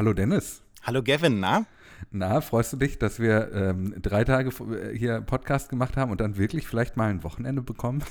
Hallo 0.00 0.14
Dennis. 0.14 0.62
Hallo 0.80 1.02
Gavin, 1.02 1.40
na? 1.40 1.66
Na, 2.10 2.40
freust 2.40 2.72
du 2.72 2.78
dich, 2.78 2.98
dass 2.98 3.20
wir 3.20 3.52
ähm, 3.52 3.94
drei 4.00 4.24
Tage 4.24 4.50
hier 4.96 5.20
Podcast 5.20 5.68
gemacht 5.68 5.98
haben 5.98 6.10
und 6.10 6.22
dann 6.22 6.38
wirklich 6.38 6.66
vielleicht 6.66 6.96
mal 6.96 7.10
ein 7.10 7.22
Wochenende 7.22 7.60
bekommen? 7.60 8.02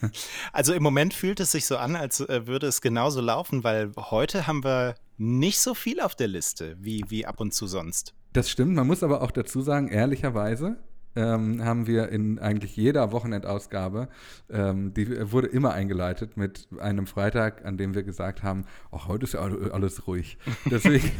also 0.54 0.72
im 0.72 0.82
Moment 0.82 1.12
fühlt 1.12 1.40
es 1.40 1.52
sich 1.52 1.66
so 1.66 1.76
an, 1.76 1.96
als 1.96 2.20
äh, 2.20 2.46
würde 2.46 2.66
es 2.66 2.80
genauso 2.80 3.20
laufen, 3.20 3.62
weil 3.62 3.92
heute 3.94 4.46
haben 4.46 4.64
wir 4.64 4.94
nicht 5.18 5.60
so 5.60 5.74
viel 5.74 6.00
auf 6.00 6.14
der 6.14 6.28
Liste 6.28 6.78
wie, 6.80 7.04
wie 7.08 7.26
ab 7.26 7.40
und 7.40 7.52
zu 7.52 7.66
sonst. 7.66 8.14
Das 8.32 8.48
stimmt, 8.48 8.74
man 8.74 8.86
muss 8.86 9.02
aber 9.02 9.20
auch 9.20 9.30
dazu 9.30 9.60
sagen, 9.60 9.88
ehrlicherweise, 9.88 10.78
ähm, 11.16 11.64
haben 11.64 11.86
wir 11.86 12.08
in 12.08 12.38
eigentlich 12.38 12.76
jeder 12.76 13.12
Wochenendausgabe, 13.12 14.08
ähm, 14.50 14.94
die 14.94 15.30
wurde 15.30 15.48
immer 15.48 15.72
eingeleitet 15.72 16.36
mit 16.36 16.68
einem 16.78 17.06
Freitag, 17.06 17.64
an 17.64 17.76
dem 17.76 17.94
wir 17.94 18.02
gesagt 18.02 18.42
haben, 18.42 18.64
ach, 18.90 19.08
heute 19.08 19.24
ist 19.24 19.34
ja 19.34 19.40
alles 19.40 20.06
ruhig. 20.06 20.38
Deswegen 20.70 21.10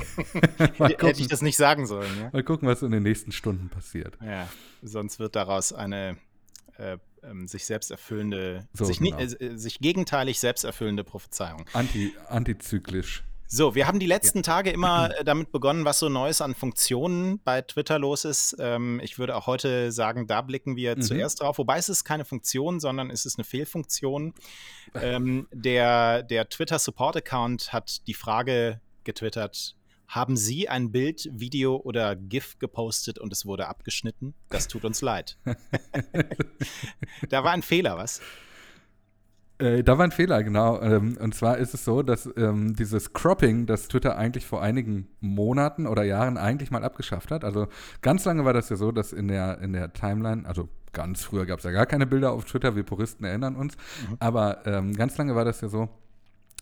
gucken, 0.79 1.07
hätte 1.07 1.21
ich 1.21 1.29
das 1.29 1.43
nicht 1.43 1.57
sagen 1.57 1.87
sollen. 1.87 2.11
Ja? 2.21 2.31
Mal 2.33 2.43
gucken, 2.43 2.69
was 2.69 2.83
in 2.83 2.91
den 2.91 3.03
nächsten 3.03 3.33
Stunden 3.33 3.69
passiert. 3.69 4.19
Ja, 4.23 4.49
sonst 4.83 5.19
wird 5.19 5.37
daraus 5.37 5.73
eine 5.73 6.17
äh, 6.77 6.99
ähm, 7.23 7.47
sich 7.49 7.65
selbst 7.65 7.91
erfüllende, 7.91 8.69
so, 8.73 8.85
sich, 8.85 8.99
genau. 8.99 9.19
äh, 9.19 9.57
sich 9.57 9.79
gegenteilig 9.79 10.41
selbst 10.41 10.65
erfüllende 10.65 11.05
Prophezeiung. 11.05 11.65
Anti, 11.73 12.13
antizyklisch. 12.29 13.25
So, 13.55 13.77
wir 13.77 13.87
haben 13.87 14.01
die 14.01 14.07
letzten 14.07 14.39
ja. 14.39 14.43
Tage 14.43 14.71
immer 14.71 15.17
äh, 15.17 15.25
damit 15.25 15.53
begonnen, 15.53 15.85
was 15.85 16.01
so 16.01 16.09
Neues 16.09 16.41
an 16.41 16.57
Funktionen 16.57 17.39
bei 17.45 17.63
Twitter 17.63 18.01
los 18.01 18.25
ist. 18.25 18.57
Ähm, 18.59 19.01
ich 19.01 19.17
würde 19.17 19.37
auch 19.37 19.47
heute 19.47 19.93
sagen, 19.93 20.27
da 20.27 20.43
blicken 20.43 20.75
wir 20.75 20.97
mhm. 20.97 21.03
zuerst 21.03 21.41
drauf. 21.41 21.59
Wobei 21.59 21.79
es 21.79 21.89
ist 21.89 22.03
keine 22.03 22.25
Funktion, 22.25 22.81
sondern 22.81 23.11
es 23.11 23.27
ist 23.27 23.39
eine 23.39 23.45
Fehlfunktion. 23.45 24.35
Ähm, 24.95 25.47
der 25.53 26.25
der 26.25 26.49
Twitter 26.49 26.81
Support 26.81 27.19
Account 27.19 27.73
hat 27.73 28.05
die 28.09 28.15
Frage 28.15 28.81
getwittert, 29.05 29.77
haben 30.09 30.37
Sie 30.37 30.69
ein 30.69 30.91
Bild, 30.91 31.29
Video 31.33 31.77
oder 31.77 32.17
GIF 32.17 32.59
gepostet 32.59 33.21
und 33.21 33.33
es 33.33 33.47
wurde 33.47 33.69
abgeschnitten? 33.69 34.35
Das 34.49 34.67
tut 34.67 34.85
uns 34.85 35.01
leid. 35.01 35.39
da 37.29 37.45
war 37.45 37.53
ein 37.53 37.63
Fehler, 37.63 37.97
was? 37.99 38.21
Äh, 39.59 39.85
da 39.85 39.99
war 39.99 40.05
ein 40.05 40.11
Fehler, 40.11 40.43
genau. 40.43 40.81
Ähm, 40.81 41.17
und 41.21 41.35
zwar 41.35 41.59
ist 41.59 41.75
es 41.75 41.85
so, 41.85 42.03
dass 42.03 42.29
ähm, 42.37 42.75
dieses 42.75 43.13
Cropping, 43.13 43.67
das 43.67 43.89
Twitter 43.89 44.17
eigentlich 44.17 44.47
vor 44.47 44.63
einigen 44.63 45.07
Monaten 45.21 45.87
oder 45.87 46.03
Jahren 46.03 46.37
eigentlich 46.37 46.71
mal 46.71 46.83
abgeschafft 46.83 47.31
hat. 47.31 47.45
Also 47.45 47.69
ganz 48.03 48.25
lange 48.25 48.45
war 48.45 48.53
das 48.53 48.69
ja 48.69 48.77
so, 48.77 48.91
dass 48.91 49.13
in 49.13 49.29
der, 49.29 49.61
in 49.61 49.73
der 49.73 49.93
Timeline, 49.93 50.47
also 50.47 50.69
ganz 50.93 51.23
früher 51.23 51.47
gab 51.47 51.59
es 51.59 51.65
ja 51.65 51.71
gar 51.71 51.87
keine 51.87 52.07
Bilder 52.07 52.33
auf 52.33 52.45
Twitter, 52.45 52.75
wir 52.75 52.85
Puristen 52.85 53.25
erinnern 53.25 53.57
uns, 53.57 53.77
mhm. 54.09 54.17
aber 54.21 54.67
ähm, 54.67 54.95
ganz 54.95 55.17
lange 55.19 55.35
war 55.35 55.45
das 55.45 55.61
ja 55.61 55.69
so, 55.69 55.89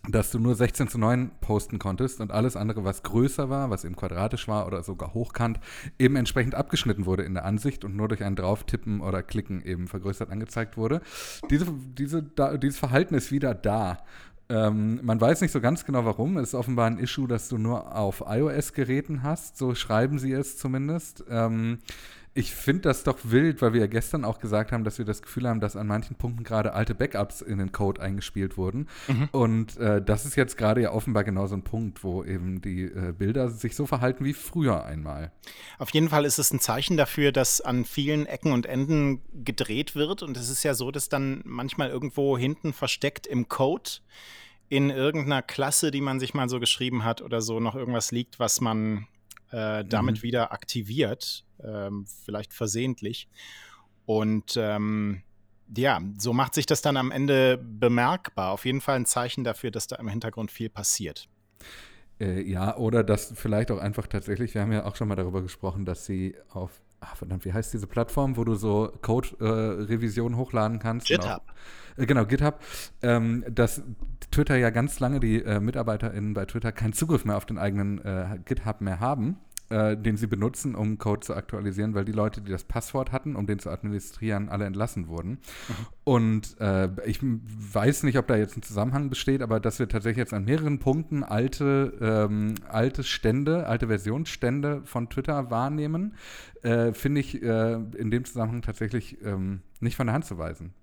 dass 0.09 0.31
du 0.31 0.39
nur 0.39 0.53
16 0.53 0.89
zu 0.89 0.97
9 0.97 1.31
posten 1.39 1.79
konntest 1.79 2.19
und 2.19 2.31
alles 2.31 2.57
andere, 2.57 2.83
was 2.83 3.03
größer 3.03 3.49
war, 3.49 3.69
was 3.69 3.85
eben 3.85 3.95
quadratisch 3.95 4.47
war 4.47 4.67
oder 4.67 4.83
sogar 4.83 5.13
hochkant, 5.13 5.59
eben 5.97 6.17
entsprechend 6.17 6.55
abgeschnitten 6.55 7.05
wurde 7.05 7.23
in 7.23 7.33
der 7.33 7.45
Ansicht 7.45 7.85
und 7.85 7.95
nur 7.95 8.09
durch 8.09 8.23
ein 8.23 8.35
Drauftippen 8.35 8.99
oder 8.99 9.23
Klicken 9.23 9.63
eben 9.63 9.87
vergrößert 9.87 10.29
angezeigt 10.29 10.75
wurde. 10.75 11.01
Diese, 11.49 11.67
diese, 11.97 12.21
da, 12.21 12.57
dieses 12.57 12.79
Verhalten 12.79 13.15
ist 13.15 13.31
wieder 13.31 13.55
da. 13.55 13.99
Ähm, 14.49 14.99
man 15.03 15.21
weiß 15.21 15.39
nicht 15.39 15.51
so 15.51 15.61
ganz 15.61 15.85
genau 15.85 16.03
warum. 16.03 16.37
Es 16.37 16.49
ist 16.49 16.55
offenbar 16.55 16.87
ein 16.87 16.99
Issue, 16.99 17.27
das 17.27 17.47
du 17.47 17.57
nur 17.57 17.95
auf 17.95 18.23
iOS-Geräten 18.27 19.23
hast. 19.23 19.57
So 19.57 19.73
schreiben 19.73 20.19
sie 20.19 20.33
es 20.33 20.57
zumindest. 20.57 21.23
Ähm, 21.29 21.79
ich 22.35 22.55
finde 22.55 22.81
das 22.81 23.03
doch 23.03 23.19
wild, 23.23 23.61
weil 23.61 23.73
wir 23.73 23.81
ja 23.81 23.87
gestern 23.87 24.25
auch 24.25 24.39
gesagt 24.39 24.71
haben, 24.71 24.83
dass 24.83 24.97
wir 24.97 25.05
das 25.05 25.21
Gefühl 25.21 25.47
haben, 25.47 25.59
dass 25.59 25.75
an 25.75 25.85
manchen 25.85 26.15
Punkten 26.15 26.43
gerade 26.43 26.73
alte 26.73 26.95
Backups 26.95 27.41
in 27.41 27.59
den 27.59 27.71
Code 27.71 28.01
eingespielt 28.01 28.57
wurden. 28.57 28.87
Mhm. 29.07 29.29
Und 29.31 29.77
äh, 29.77 30.01
das 30.01 30.25
ist 30.25 30.35
jetzt 30.35 30.57
gerade 30.57 30.81
ja 30.81 30.91
offenbar 30.91 31.23
genau 31.23 31.45
so 31.45 31.55
ein 31.55 31.63
Punkt, 31.63 32.03
wo 32.03 32.23
eben 32.23 32.59
die 32.61 32.83
äh, 32.83 33.13
Bilder 33.15 33.49
sich 33.49 33.75
so 33.75 33.85
verhalten 33.85 34.25
wie 34.25 34.33
früher 34.33 34.83
einmal. 34.83 35.31
Auf 35.77 35.91
jeden 35.91 36.09
Fall 36.09 36.25
ist 36.25 36.39
es 36.39 36.51
ein 36.51 36.59
Zeichen 36.59 36.97
dafür, 36.97 37.31
dass 37.31 37.61
an 37.61 37.85
vielen 37.85 38.25
Ecken 38.25 38.51
und 38.51 38.65
Enden 38.65 39.21
gedreht 39.45 39.95
wird. 39.95 40.23
Und 40.23 40.35
es 40.35 40.49
ist 40.49 40.63
ja 40.63 40.73
so, 40.73 40.89
dass 40.89 41.09
dann 41.09 41.41
manchmal 41.45 41.89
irgendwo 41.89 42.35
hinten 42.35 42.73
versteckt 42.73 43.27
im 43.27 43.47
Code 43.47 43.91
in 44.69 44.89
irgendeiner 44.89 45.43
Klasse, 45.43 45.91
die 45.91 46.01
man 46.01 46.19
sich 46.19 46.33
mal 46.33 46.49
so 46.49 46.59
geschrieben 46.59 47.03
hat 47.03 47.21
oder 47.21 47.41
so, 47.41 47.59
noch 47.59 47.75
irgendwas 47.75 48.11
liegt, 48.11 48.39
was 48.39 48.59
man 48.59 49.05
äh, 49.53 49.85
damit 49.85 50.17
mhm. 50.17 50.23
wieder 50.23 50.51
aktiviert, 50.51 51.45
ähm, 51.63 52.05
vielleicht 52.25 52.53
versehentlich. 52.53 53.27
Und 54.05 54.57
ähm, 54.57 55.21
ja, 55.75 56.01
so 56.17 56.33
macht 56.33 56.55
sich 56.55 56.65
das 56.65 56.81
dann 56.81 56.97
am 56.97 57.11
Ende 57.11 57.57
bemerkbar. 57.57 58.51
Auf 58.51 58.65
jeden 58.65 58.81
Fall 58.81 58.95
ein 58.95 59.05
Zeichen 59.05 59.43
dafür, 59.43 59.71
dass 59.71 59.87
da 59.87 59.95
im 59.97 60.07
Hintergrund 60.07 60.51
viel 60.51 60.69
passiert. 60.69 61.29
Äh, 62.19 62.41
ja, 62.41 62.75
oder 62.77 63.03
dass 63.03 63.33
vielleicht 63.35 63.71
auch 63.71 63.77
einfach 63.77 64.07
tatsächlich, 64.07 64.53
wir 64.53 64.61
haben 64.61 64.71
ja 64.71 64.85
auch 64.85 64.95
schon 64.95 65.07
mal 65.07 65.15
darüber 65.15 65.41
gesprochen, 65.41 65.85
dass 65.85 66.05
sie 66.05 66.35
auf, 66.49 66.81
ach 67.03 67.17
verdammt, 67.17 67.45
wie 67.45 67.53
heißt 67.53 67.73
diese 67.73 67.87
Plattform, 67.87 68.37
wo 68.37 68.43
du 68.43 68.55
so 68.55 68.91
Code-Revisionen 69.01 70.37
äh, 70.37 70.41
hochladen 70.41 70.79
kannst? 70.79 71.07
GitHub. 71.07 71.41
Auch, 71.45 71.99
äh, 72.01 72.05
genau, 72.05 72.25
GitHub. 72.25 72.59
Ähm, 73.01 73.43
dass 73.49 73.81
Twitter 74.31 74.55
ja 74.57 74.69
ganz 74.69 74.99
lange 74.99 75.19
die 75.19 75.43
äh, 75.43 75.59
MitarbeiterInnen 75.59 76.33
bei 76.33 76.45
Twitter 76.45 76.71
keinen 76.71 76.93
Zugriff 76.93 77.25
mehr 77.25 77.37
auf 77.37 77.45
den 77.45 77.57
eigenen 77.57 78.03
äh, 78.03 78.39
GitHub 78.45 78.81
mehr 78.81 78.99
haben 78.99 79.37
äh, 79.69 79.97
den 79.97 80.17
sie 80.17 80.27
benutzen, 80.27 80.75
um 80.75 80.97
Code 80.97 81.21
zu 81.21 81.35
aktualisieren, 81.35 81.93
weil 81.93 82.05
die 82.05 82.11
Leute, 82.11 82.41
die 82.41 82.51
das 82.51 82.63
Passwort 82.63 83.11
hatten, 83.11 83.35
um 83.35 83.47
den 83.47 83.59
zu 83.59 83.69
administrieren, 83.69 84.49
alle 84.49 84.65
entlassen 84.65 85.07
wurden. 85.07 85.29
Mhm. 85.29 85.75
Und 86.03 86.59
äh, 86.59 86.89
ich 87.05 87.19
weiß 87.21 88.03
nicht, 88.03 88.17
ob 88.17 88.27
da 88.27 88.35
jetzt 88.35 88.57
ein 88.57 88.61
Zusammenhang 88.61 89.09
besteht, 89.09 89.41
aber 89.41 89.59
dass 89.59 89.79
wir 89.79 89.87
tatsächlich 89.87 90.17
jetzt 90.17 90.33
an 90.33 90.45
mehreren 90.45 90.79
Punkten 90.79 91.23
alte, 91.23 91.93
ähm, 92.01 92.55
alte 92.67 93.03
Stände, 93.03 93.67
alte 93.67 93.87
Versionsstände 93.87 94.81
von 94.85 95.09
Twitter 95.09 95.49
wahrnehmen, 95.49 96.15
äh, 96.61 96.93
finde 96.93 97.21
ich 97.21 97.41
äh, 97.41 97.73
in 97.73 98.11
dem 98.11 98.25
Zusammenhang 98.25 98.61
tatsächlich 98.61 99.17
ähm, 99.23 99.61
nicht 99.79 99.95
von 99.95 100.07
der 100.07 100.13
Hand 100.13 100.25
zu 100.25 100.37
weisen. 100.37 100.73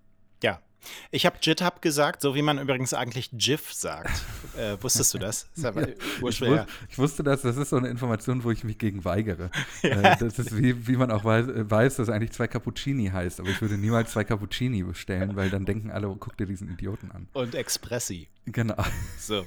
Ja, 0.80 0.88
ich 1.10 1.26
habe 1.26 1.36
GitHub 1.40 1.82
gesagt, 1.82 2.20
so 2.22 2.34
wie 2.34 2.42
man 2.42 2.58
übrigens 2.58 2.94
eigentlich 2.94 3.30
GIF 3.32 3.72
sagt. 3.72 4.10
Äh, 4.56 4.76
wusstest 4.80 5.14
du 5.14 5.18
das? 5.18 5.48
das 5.56 5.76
ich, 5.76 6.22
wus 6.22 6.40
ich, 6.40 6.98
wusste 6.98 7.22
das, 7.22 7.42
das 7.42 7.56
ist 7.56 7.70
so 7.70 7.76
eine 7.76 7.88
Information, 7.88 8.44
wo 8.44 8.50
ich 8.50 8.64
mich 8.64 8.78
gegen 8.78 9.04
weigere. 9.04 9.50
Ja. 9.82 10.12
Äh, 10.12 10.16
das 10.18 10.38
ist 10.38 10.56
wie, 10.56 10.86
wie 10.88 10.96
man 10.96 11.10
auch 11.10 11.24
weiß, 11.24 11.46
weiß, 11.48 11.96
dass 11.96 12.08
eigentlich 12.10 12.32
zwei 12.32 12.46
Cappuccini 12.48 13.08
heißt, 13.08 13.40
aber 13.40 13.48
ich 13.48 13.60
würde 13.62 13.78
niemals 13.78 14.12
zwei 14.12 14.24
Cappuccini 14.24 14.82
bestellen, 14.82 15.36
weil 15.36 15.48
dann 15.48 15.64
denken 15.64 15.90
alle, 15.90 16.08
oh, 16.08 16.16
guck 16.16 16.36
dir 16.36 16.46
diesen 16.46 16.70
Idioten 16.70 17.10
an. 17.10 17.28
Und 17.32 17.54
Expressi. 17.54 18.28
Genau. 18.52 18.82
So. 19.18 19.46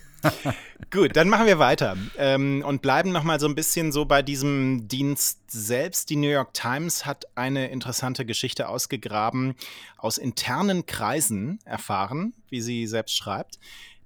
Gut, 0.91 1.16
dann 1.18 1.28
machen 1.28 1.47
wir 1.47 1.59
weiter 1.59 1.97
ähm, 2.18 2.64
und 2.66 2.81
bleiben 2.81 3.12
nochmal 3.12 3.40
so 3.40 3.47
ein 3.47 3.56
bisschen 3.56 3.91
so 3.91 4.06
bei 4.06 4.22
diesem 4.22 4.88
Dienst 4.88 5.40
selbst. 5.47 6.09
Die 6.09 6.16
New 6.16 6.30
York 6.30 6.53
Times 6.53 7.06
hat 7.06 7.25
eine 7.36 7.69
interessante 7.69 8.25
Geschichte 8.25 8.69
ausgegraben, 8.69 9.56
aus 9.97 10.18
internen 10.18 10.86
Kreisen 10.86 11.59
erfahren, 11.66 12.34
wie 12.50 12.62
sie 12.62 12.88
selbst 12.88 13.18
schreibt, 13.18 13.59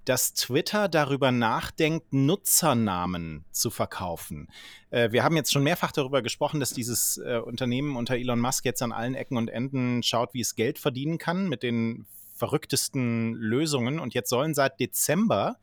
dass 0.06 0.34
Twitter 0.34 0.88
darüber 0.88 1.32
nachdenkt, 1.32 2.14
Nutzernamen 2.14 3.44
zu 3.52 3.70
verkaufen. 3.70 4.48
Äh, 4.90 5.12
wir 5.12 5.24
haben 5.24 5.36
jetzt 5.36 5.52
schon 5.52 5.64
mehrfach 5.64 5.92
darüber 5.92 6.22
gesprochen, 6.22 6.60
dass 6.60 6.72
dieses 6.72 7.18
äh, 7.18 7.38
Unternehmen 7.38 7.96
unter 7.98 8.16
Elon 8.16 8.40
Musk 8.40 8.66
jetzt 8.66 8.82
an 8.82 8.94
allen 8.94 9.16
Ecken 9.16 9.38
und 9.38 9.50
Enden 9.50 10.02
schaut, 10.04 10.34
wie 10.34 10.42
es 10.42 10.56
Geld 10.56 10.80
verdienen 10.80 11.18
kann 11.18 11.50
mit 11.50 11.62
den 11.62 12.06
verrücktesten 12.38 13.34
Lösungen. 13.34 14.00
Und 14.00 14.14
jetzt 14.14 14.30
sollen 14.30 14.54
seit 14.54 14.80
Dezember 14.80 15.58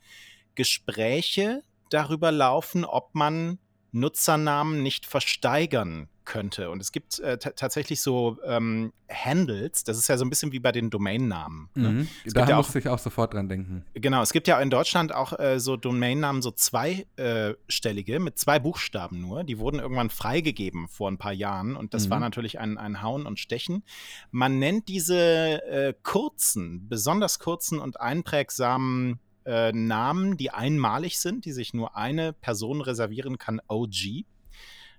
Gespräche 0.54 1.62
darüber 1.90 2.32
laufen, 2.32 2.84
ob 2.84 3.14
man 3.14 3.58
Nutzernamen 3.92 4.82
nicht 4.82 5.06
versteigern 5.06 6.08
könnte. 6.24 6.70
Und 6.70 6.80
es 6.80 6.92
gibt 6.92 7.18
äh, 7.20 7.38
tatsächlich 7.38 8.00
so 8.02 8.38
ähm, 8.44 8.92
Handles, 9.10 9.84
das 9.84 9.98
ist 9.98 10.08
ja 10.08 10.16
so 10.16 10.24
ein 10.24 10.30
bisschen 10.30 10.52
wie 10.52 10.60
bei 10.60 10.72
den 10.72 10.90
Domainnamen. 10.90 11.68
Ne? 11.74 11.88
Mhm. 11.88 12.08
Da 12.32 12.46
ja 12.46 12.56
musste 12.56 12.78
ich 12.78 12.88
auch 12.88 12.98
sofort 12.98 13.34
dran 13.34 13.48
denken. 13.48 13.84
Genau, 13.94 14.22
es 14.22 14.32
gibt 14.32 14.48
ja 14.48 14.60
in 14.60 14.70
Deutschland 14.70 15.14
auch 15.14 15.38
äh, 15.38 15.60
so 15.60 15.76
Domainnamen, 15.76 16.42
so 16.42 16.50
zweistellige, 16.50 18.14
äh, 18.14 18.18
mit 18.18 18.38
zwei 18.38 18.58
Buchstaben 18.58 19.20
nur. 19.20 19.44
Die 19.44 19.58
wurden 19.58 19.80
irgendwann 19.80 20.10
freigegeben 20.10 20.88
vor 20.88 21.10
ein 21.10 21.18
paar 21.18 21.32
Jahren 21.32 21.76
und 21.76 21.94
das 21.94 22.06
mhm. 22.06 22.10
war 22.10 22.20
natürlich 22.20 22.58
ein, 22.58 22.78
ein 22.78 23.02
Hauen 23.02 23.26
und 23.26 23.38
Stechen. 23.38 23.84
Man 24.30 24.58
nennt 24.58 24.88
diese 24.88 25.62
äh, 25.66 25.94
kurzen, 26.02 26.88
besonders 26.88 27.38
kurzen 27.38 27.78
und 27.78 28.00
einprägsamen 28.00 29.20
äh, 29.44 29.72
Namen, 29.72 30.36
die 30.36 30.50
einmalig 30.50 31.18
sind, 31.18 31.44
die 31.44 31.52
sich 31.52 31.74
nur 31.74 31.96
eine 31.96 32.32
Person 32.32 32.80
reservieren 32.80 33.38
kann, 33.38 33.60
OG. 33.68 34.24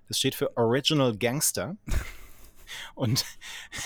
Das 0.08 0.18
steht 0.18 0.34
für 0.34 0.56
Original 0.56 1.16
Gangster. 1.16 1.76
Und 2.94 3.24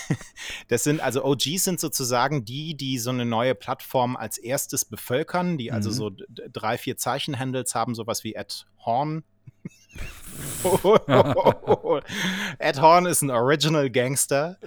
das 0.67 0.83
sind 0.83 0.99
also 1.01 1.23
OGs 1.23 1.63
sind 1.63 1.79
sozusagen 1.79 2.45
die, 2.45 2.75
die 2.75 2.97
so 2.97 3.09
eine 3.11 3.25
neue 3.25 3.55
Plattform 3.55 4.15
als 4.15 4.37
erstes 4.37 4.85
bevölkern, 4.85 5.57
die 5.57 5.71
also 5.71 5.89
mhm. 5.89 5.93
so 5.93 6.11
drei, 6.51 6.77
vier 6.77 6.97
Zeichen-Handles 6.97 7.75
haben, 7.75 7.95
sowas 7.95 8.23
wie 8.23 8.33
Ed 8.35 8.65
Horn. 8.85 9.23
Ed 12.59 12.81
Horn 12.81 13.05
ist 13.05 13.21
ein 13.21 13.31
Original 13.31 13.89
Gangster. 13.89 14.57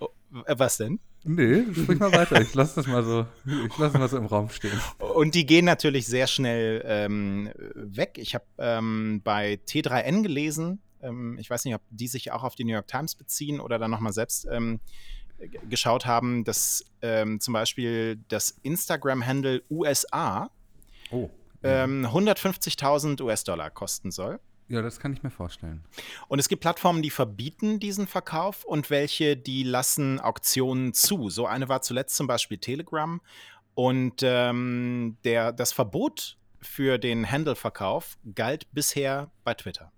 Oh, 0.00 0.08
was 0.46 0.76
denn? 0.76 1.00
Nee, 1.24 1.64
sprich 1.74 1.98
mal 1.98 2.12
weiter. 2.12 2.40
Ich 2.40 2.54
lasse 2.54 2.76
das 2.76 2.86
mal 2.86 3.04
so, 3.04 3.26
ich 3.44 3.76
lasse 3.78 3.98
mal 3.98 4.08
so 4.08 4.16
im 4.16 4.26
Raum 4.26 4.48
stehen. 4.48 4.78
Und 4.98 5.34
die 5.34 5.44
gehen 5.44 5.66
natürlich 5.66 6.06
sehr 6.06 6.26
schnell 6.26 6.82
ähm, 6.86 7.50
weg. 7.74 8.16
Ich 8.16 8.34
habe 8.34 8.44
ähm, 8.58 9.20
bei 9.22 9.58
T3N 9.68 10.22
gelesen, 10.22 10.80
ähm, 11.02 11.36
ich 11.38 11.50
weiß 11.50 11.64
nicht, 11.66 11.74
ob 11.74 11.82
die 11.90 12.08
sich 12.08 12.32
auch 12.32 12.42
auf 12.42 12.54
die 12.54 12.64
New 12.64 12.72
York 12.72 12.88
Times 12.88 13.14
beziehen 13.14 13.60
oder 13.60 13.78
dann 13.78 13.90
nochmal 13.90 14.12
selbst 14.12 14.46
ähm, 14.50 14.80
geschaut 15.68 16.06
haben, 16.06 16.44
dass 16.44 16.84
ähm, 17.02 17.40
zum 17.40 17.52
Beispiel 17.52 18.18
das 18.28 18.58
Instagram-Handle 18.62 19.62
USA 19.70 20.50
oh. 21.10 21.28
150.000 21.62 23.20
US-Dollar 23.20 23.68
kosten 23.68 24.10
soll. 24.10 24.40
Ja, 24.70 24.82
das 24.82 25.00
kann 25.00 25.12
ich 25.12 25.24
mir 25.24 25.30
vorstellen. 25.30 25.82
Und 26.28 26.38
es 26.38 26.48
gibt 26.48 26.62
Plattformen, 26.62 27.02
die 27.02 27.10
verbieten 27.10 27.80
diesen 27.80 28.06
Verkauf 28.06 28.64
und 28.64 28.88
welche, 28.88 29.36
die 29.36 29.64
lassen 29.64 30.20
Auktionen 30.20 30.94
zu. 30.94 31.28
So 31.28 31.44
eine 31.46 31.68
war 31.68 31.82
zuletzt 31.82 32.14
zum 32.14 32.28
Beispiel 32.28 32.56
Telegram. 32.56 33.20
Und 33.74 34.20
ähm, 34.22 35.16
der, 35.24 35.52
das 35.52 35.72
Verbot 35.72 36.38
für 36.62 36.98
den 36.98 37.28
Handle-Verkauf 37.28 38.16
galt 38.36 38.72
bisher 38.72 39.32
bei 39.42 39.54
Twitter. 39.54 39.90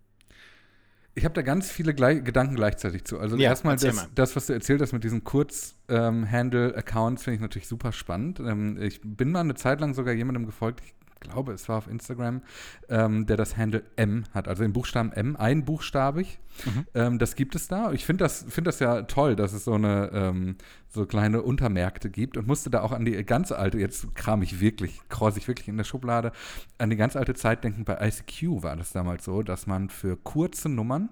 Ich 1.15 1.27
habe 1.27 1.35
da 1.35 1.43
ganz 1.43 1.71
viele 1.71 1.93
gleich, 1.93 2.25
Gedanken 2.25 2.55
gleichzeitig 2.55 3.05
zu. 3.05 3.19
Also 3.19 3.37
ja, 3.37 3.51
erstmal 3.51 3.77
das, 3.77 4.09
das, 4.15 4.37
was 4.37 4.47
du 4.47 4.55
erzählt 4.55 4.81
hast 4.81 4.95
mit 4.95 5.05
diesen 5.05 5.23
Kurz-Handle-Accounts, 5.23 7.21
ähm, 7.21 7.25
finde 7.25 7.35
ich 7.35 7.41
natürlich 7.43 7.69
super 7.69 7.93
spannend. 7.93 8.41
Ähm, 8.41 8.81
ich 8.81 9.03
bin 9.05 9.33
mal 9.33 9.41
eine 9.41 9.55
Zeit 9.55 9.83
lang 9.83 9.93
sogar 9.93 10.15
jemandem 10.15 10.47
gefolgt, 10.47 10.81
ich 10.83 10.95
glaube, 11.23 11.53
es 11.53 11.69
war 11.69 11.79
auf 11.79 11.89
Instagram, 11.89 12.43
ähm, 12.89 13.27
der 13.27 13.37
das 13.37 13.57
Handle 13.57 13.83
M 13.97 14.25
hat, 14.35 14.49
also 14.49 14.63
den 14.63 14.73
Buchstaben 14.73 15.13
M, 15.13 15.37
einbuchstabig. 15.37 16.39
Mhm. 16.65 16.87
Ähm, 16.95 17.19
das 17.19 17.35
gibt 17.35 17.55
es 17.55 17.69
da. 17.69 17.93
Ich 17.93 18.05
finde 18.05 18.25
das, 18.25 18.45
find 18.49 18.67
das 18.67 18.79
ja 18.79 19.03
toll, 19.03 19.37
dass 19.37 19.53
es 19.55 19.65
so 19.65 19.75
eine 19.75 20.11
ähm, 20.13 20.57
so 20.89 21.07
kleine 21.07 21.43
Untermärkte 21.43 22.11
gibt 22.11 22.37
und 22.37 22.47
musste 22.47 22.69
da 22.69 22.83
auch 22.83 22.93
an 22.93 23.05
die 23.05 23.13
ganz 23.25 23.51
alte, 23.53 23.79
jetzt 23.79 24.15
kram 24.15 24.43
ich 24.43 24.61
wirklich, 24.61 25.01
kreuz 25.09 25.37
ich 25.37 25.49
wirklich 25.49 25.69
in 25.69 25.79
der 25.79 25.85
Schublade, 25.85 26.33
an 26.77 26.91
die 26.91 26.97
ganz 26.97 27.17
alte 27.17 27.35
Zeit 27.35 27.65
denken. 27.65 27.85
Bei 27.85 28.07
ICQ 28.07 28.63
war 28.63 28.77
das 28.77 28.93
damals 28.93 29.25
so, 29.25 29.43
dass 29.43 29.67
man 29.67 29.89
für 29.89 30.17
kurze 30.17 30.69
Nummern 30.69 31.09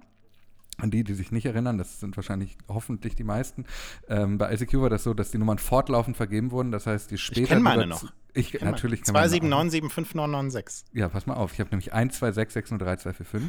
an 0.83 0.91
die, 0.91 1.05
die 1.05 1.15
sich 1.15 1.31
nicht 1.31 1.47
erinnern, 1.47 1.79
das 1.79 2.01
sind 2.01 2.17
wahrscheinlich 2.17 2.57
hoffentlich 2.69 3.15
die 3.15 3.25
meisten. 3.25 3.65
Ähm, 4.09 4.39
bei 4.39 4.53
ICQ 4.53 4.75
war 4.81 4.91
das 4.91 5.05
so, 5.05 5.15
dass 5.15 5.31
die 5.31 5.39
Nummern 5.39 5.59
fortlaufend 5.59 6.17
vergeben 6.17 6.51
wurden. 6.51 6.73
Das 6.73 6.87
heißt, 6.87 7.11
die 7.11 7.19
später. 7.19 7.43
Ich 7.43 7.49
kenne 7.49 7.61
meine 7.61 7.87
noch. 7.87 8.05
Ich, 8.35 8.55
ich 8.55 8.61
natürlich 8.63 9.03
kann 9.03 9.17
279975996. 9.17 10.85
Ja, 10.93 11.09
pass 11.09 11.27
mal 11.27 11.35
auf. 11.35 11.53
Ich 11.53 11.61
habe 11.61 11.71
nämlich 11.71 11.93
126603245 11.93 13.41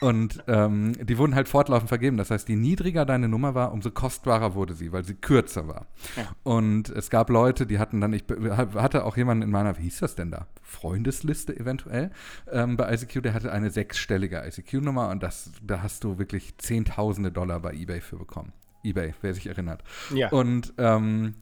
und 0.00 0.44
ähm, 0.46 0.92
die 1.06 1.18
wurden 1.18 1.34
halt 1.34 1.48
fortlaufend 1.48 1.88
vergeben. 1.88 2.16
Das 2.16 2.30
heißt, 2.30 2.48
je 2.48 2.56
niedriger 2.56 3.04
deine 3.04 3.28
Nummer 3.28 3.54
war, 3.54 3.72
umso 3.72 3.90
kostbarer 3.90 4.54
wurde 4.54 4.74
sie, 4.74 4.92
weil 4.92 5.04
sie 5.04 5.14
kürzer 5.14 5.68
war. 5.68 5.86
Ja. 6.16 6.28
Und 6.42 6.88
es 6.88 7.10
gab 7.10 7.30
Leute, 7.30 7.66
die 7.66 7.78
hatten 7.78 8.00
dann, 8.00 8.12
ich 8.12 8.24
hatte 8.64 9.04
auch 9.04 9.16
jemanden 9.16 9.42
in 9.42 9.50
meiner, 9.50 9.78
wie 9.78 9.82
hieß 9.82 10.00
das 10.00 10.14
denn 10.14 10.30
da? 10.30 10.46
Freundesliste 10.62 11.56
eventuell 11.58 12.10
ähm, 12.50 12.76
bei 12.76 12.92
ICQ, 12.92 13.22
der 13.22 13.34
hatte 13.34 13.52
eine 13.52 13.70
sechsstellige 13.70 14.42
ICQ-Nummer 14.46 15.10
und 15.10 15.22
das, 15.22 15.50
da 15.62 15.82
hast 15.82 16.04
du 16.04 16.18
wirklich 16.18 16.58
Zehntausende 16.58 17.30
Dollar 17.30 17.60
bei 17.60 17.72
eBay 17.72 18.00
für 18.00 18.16
bekommen. 18.16 18.52
eBay, 18.82 19.14
wer 19.22 19.34
sich 19.34 19.46
erinnert. 19.46 19.82
Ja. 20.14 20.30
Und 20.30 20.74
ähm, 20.78 21.34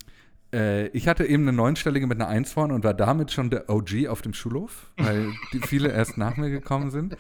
äh, 0.54 0.86
ich 0.88 1.08
hatte 1.08 1.24
eben 1.24 1.42
eine 1.42 1.52
neunstellige 1.52 2.06
mit 2.06 2.20
einer 2.20 2.28
Eins 2.28 2.52
vorne 2.52 2.74
und 2.74 2.84
war 2.84 2.94
damit 2.94 3.32
schon 3.32 3.50
der 3.50 3.68
OG 3.68 4.06
auf 4.08 4.22
dem 4.22 4.32
Schulhof, 4.32 4.92
weil 4.96 5.32
die 5.52 5.58
viele 5.66 5.90
erst 5.90 6.16
nach 6.16 6.36
mir 6.36 6.50
gekommen 6.50 6.90
sind. 6.90 7.16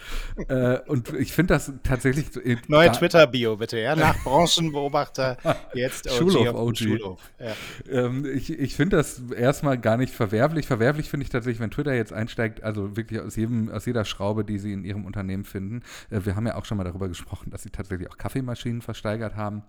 Äh, 0.48 0.78
und 0.86 1.12
ich 1.14 1.32
finde 1.32 1.54
das 1.54 1.72
tatsächlich. 1.82 2.36
Äh, 2.36 2.56
Neue 2.68 2.92
Twitter-Bio 2.92 3.56
bitte, 3.56 3.78
ja? 3.78 3.96
Nach 3.96 4.16
Branchenbeobachter, 4.22 5.36
jetzt 5.74 6.08
OG 6.08 6.16
Schulhof, 6.16 6.48
auf 6.48 6.68
OG. 6.68 6.76
Schulhof. 6.76 7.20
Ja. 7.38 8.06
Ähm, 8.06 8.24
ich 8.24 8.56
ich 8.56 8.76
finde 8.76 8.96
das 8.96 9.20
erstmal 9.36 9.78
gar 9.78 9.96
nicht 9.96 10.14
verwerflich. 10.14 10.66
Verwerflich 10.66 11.10
finde 11.10 11.24
ich 11.24 11.30
tatsächlich, 11.30 11.60
wenn 11.60 11.70
Twitter 11.70 11.94
jetzt 11.94 12.12
einsteigt, 12.12 12.62
also 12.62 12.96
wirklich 12.96 13.20
aus, 13.20 13.34
jedem, 13.34 13.68
aus 13.70 13.86
jeder 13.86 14.04
Schraube, 14.04 14.44
die 14.44 14.58
sie 14.58 14.72
in 14.72 14.84
ihrem 14.84 15.04
Unternehmen 15.04 15.44
finden. 15.44 15.82
Äh, 16.10 16.20
wir 16.24 16.36
haben 16.36 16.46
ja 16.46 16.54
auch 16.54 16.64
schon 16.64 16.78
mal 16.78 16.84
darüber 16.84 17.08
gesprochen, 17.08 17.50
dass 17.50 17.64
sie 17.64 17.70
tatsächlich 17.70 18.08
auch 18.10 18.16
Kaffeemaschinen 18.16 18.80
versteigert 18.80 19.34
haben. 19.34 19.64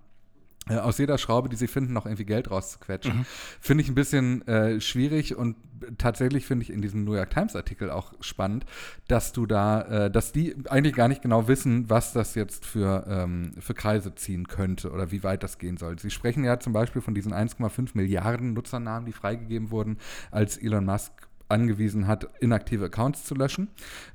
Äh, 0.69 0.77
aus 0.77 0.97
jeder 0.97 1.17
Schraube, 1.17 1.49
die 1.49 1.55
sie 1.55 1.67
finden, 1.67 1.93
noch 1.93 2.05
irgendwie 2.05 2.25
Geld 2.25 2.49
rauszuquetschen. 2.49 3.19
Mhm. 3.19 3.25
Finde 3.59 3.83
ich 3.83 3.89
ein 3.89 3.95
bisschen 3.95 4.47
äh, 4.47 4.81
schwierig 4.81 5.35
und 5.35 5.55
tatsächlich 5.97 6.45
finde 6.45 6.63
ich 6.63 6.71
in 6.71 6.81
diesem 6.81 7.03
New 7.03 7.13
York 7.13 7.29
Times 7.29 7.55
Artikel 7.55 7.91
auch 7.91 8.13
spannend, 8.21 8.65
dass 9.07 9.31
du 9.31 9.45
da, 9.45 10.05
äh, 10.05 10.11
dass 10.11 10.31
die 10.31 10.55
eigentlich 10.69 10.95
gar 10.95 11.07
nicht 11.07 11.21
genau 11.21 11.47
wissen, 11.47 11.89
was 11.89 12.13
das 12.13 12.33
jetzt 12.33 12.65
für, 12.65 13.05
ähm, 13.07 13.53
für 13.59 13.73
Kreise 13.73 14.15
ziehen 14.15 14.47
könnte 14.47 14.91
oder 14.91 15.11
wie 15.11 15.23
weit 15.23 15.43
das 15.43 15.59
gehen 15.59 15.77
soll. 15.77 15.99
Sie 15.99 16.09
sprechen 16.09 16.43
ja 16.43 16.59
zum 16.59 16.73
Beispiel 16.73 17.01
von 17.01 17.13
diesen 17.13 17.33
1,5 17.33 17.91
Milliarden 17.93 18.53
Nutzernamen, 18.53 19.05
die 19.05 19.13
freigegeben 19.13 19.69
wurden, 19.69 19.97
als 20.31 20.57
Elon 20.57 20.85
Musk 20.85 21.11
angewiesen 21.47 22.07
hat, 22.07 22.27
inaktive 22.39 22.85
Accounts 22.85 23.23
zu 23.23 23.35
löschen. 23.35 23.69